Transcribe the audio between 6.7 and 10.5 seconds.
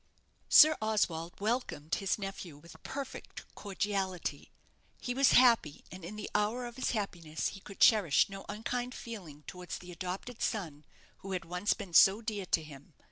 his happiness he could cherish no unkind feeling towards the adopted